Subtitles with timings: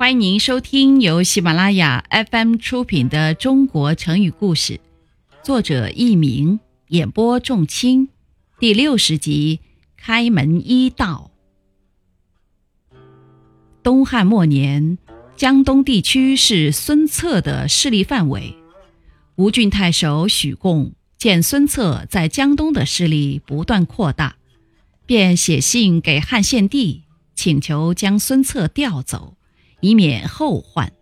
[0.00, 4.72] 欢迎您收听由喜马拉雅 FM 出品的《中国成语故事》，
[5.42, 8.08] 作者佚名，演播仲卿，
[8.58, 9.60] 第六十集
[10.02, 11.30] 《开门一道》。
[13.82, 14.96] 东汉末年，
[15.36, 18.56] 江东地区是孙策的势力范围。
[19.36, 24.36] 吴郡太守许贡见孙策在江东的势力不断扩大，
[25.04, 27.02] 便写信给汉献帝，
[27.34, 29.36] 请求将孙策调走。
[29.80, 30.92] 以免后患。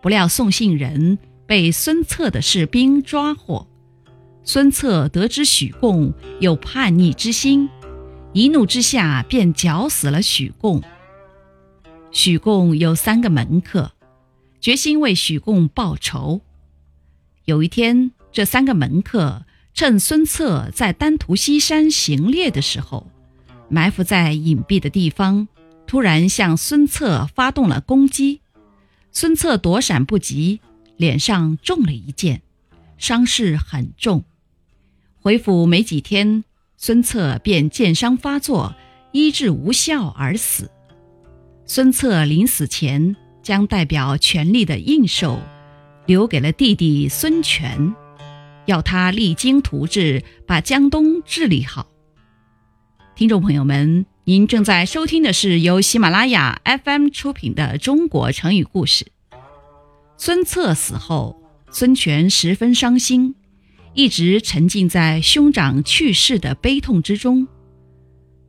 [0.00, 3.66] 不料送信人被孙策的士兵抓获。
[4.44, 7.68] 孙策得知许贡有叛逆之心，
[8.32, 10.82] 一怒之下便绞死了许贡。
[12.10, 13.92] 许贡有三个门客，
[14.60, 16.40] 决心为许贡报仇。
[17.44, 19.44] 有一天，这三个门客
[19.74, 23.10] 趁孙策在丹徒西山行猎的时候，
[23.68, 25.48] 埋伏在隐蔽的地方。
[25.88, 28.42] 突然向孙策发动了攻击，
[29.10, 30.60] 孙策躲闪不及，
[30.98, 32.42] 脸上中了一箭，
[32.98, 34.22] 伤势很重。
[35.18, 36.44] 回府没几天，
[36.76, 38.74] 孙策便箭伤发作，
[39.12, 40.70] 医治无效而死。
[41.64, 45.40] 孙策临死前，将代表权力的印绶
[46.04, 47.94] 留给了弟弟孙权，
[48.66, 51.88] 要他励精图治，把江东治理好。
[53.16, 54.04] 听众朋友们。
[54.28, 59.06] 您正在收听的是由喜马拉雅 FM 出品的《中国成语故事》。
[60.18, 63.36] 孙策死后，孙权十分伤心，
[63.94, 67.48] 一直沉浸在兄长去世的悲痛之中。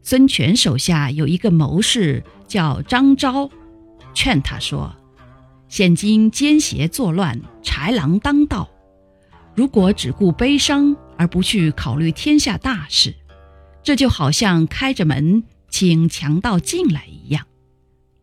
[0.03, 3.49] 孙权手下有一个谋士叫张昭，
[4.13, 4.93] 劝他说
[5.69, 8.69] ：“现今奸邪作乱，豺狼当道，
[9.55, 13.15] 如果只顾悲伤而不去考虑天下大事，
[13.81, 17.45] 这就好像开着门。”请强盗进来一样，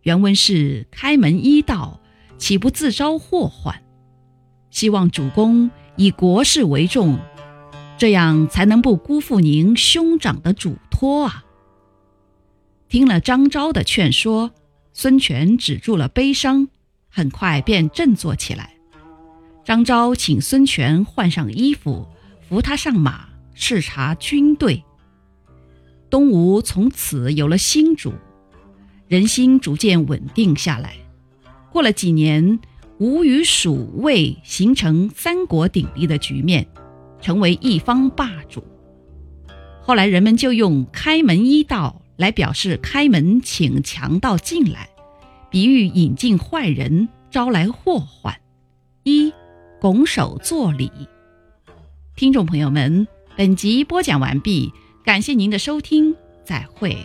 [0.03, 2.01] 原文是“开门一道”，
[2.39, 3.83] 岂不自招祸患？
[4.71, 7.19] 希望主公以国事为重，
[7.97, 11.45] 这样才能不辜负您兄长的嘱托啊！
[12.89, 14.53] 听了张昭的劝说，
[14.93, 16.69] 孙权止住了悲伤，
[17.09, 18.75] 很快便振作起来。
[19.65, 22.07] 张昭请孙权换上衣服，
[22.49, 24.85] 扶他上马，视察军队。
[26.09, 28.13] 东吴从此有了新主，
[29.09, 30.95] 人心逐渐稳定下来。
[31.73, 32.59] 过了几年，
[32.99, 36.67] 吴与蜀、魏形成三国鼎立的局面，
[37.21, 38.65] 成为一方霸主。
[39.83, 44.89] 后来人们就用“开门一道”来表示开门请强盗进来，
[45.51, 48.35] 比喻引进坏人，招来祸患。
[49.03, 49.33] 一
[49.81, 50.91] 拱手作礼。
[52.15, 53.07] 听众朋友们，
[53.37, 54.73] 本集播讲完毕。
[55.07, 56.99] 感谢您的收听，再会。